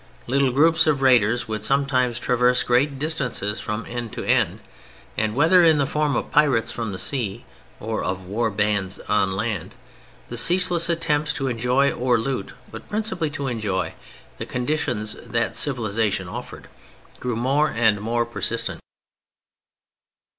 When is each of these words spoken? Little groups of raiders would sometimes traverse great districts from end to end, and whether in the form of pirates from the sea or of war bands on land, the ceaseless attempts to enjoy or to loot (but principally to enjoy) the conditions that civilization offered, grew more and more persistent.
Little 0.25 0.49
groups 0.49 0.87
of 0.87 1.03
raiders 1.03 1.47
would 1.47 1.63
sometimes 1.63 2.17
traverse 2.17 2.63
great 2.63 2.97
districts 2.97 3.59
from 3.59 3.85
end 3.87 4.11
to 4.13 4.23
end, 4.23 4.61
and 5.15 5.35
whether 5.35 5.63
in 5.63 5.77
the 5.77 5.85
form 5.85 6.15
of 6.15 6.31
pirates 6.31 6.71
from 6.71 6.91
the 6.91 6.97
sea 6.97 7.45
or 7.79 8.03
of 8.03 8.25
war 8.25 8.49
bands 8.49 8.99
on 9.01 9.35
land, 9.35 9.75
the 10.27 10.39
ceaseless 10.39 10.89
attempts 10.89 11.33
to 11.33 11.47
enjoy 11.49 11.91
or 11.91 12.17
to 12.17 12.23
loot 12.23 12.53
(but 12.71 12.89
principally 12.89 13.29
to 13.29 13.45
enjoy) 13.47 13.93
the 14.39 14.45
conditions 14.47 15.15
that 15.23 15.55
civilization 15.55 16.27
offered, 16.27 16.67
grew 17.19 17.35
more 17.35 17.69
and 17.69 18.01
more 18.01 18.25
persistent. 18.25 18.79